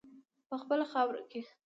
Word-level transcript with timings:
په 0.47 0.55
خپله 0.61 0.85
خاوره 0.91 1.21
کې. 1.31 1.41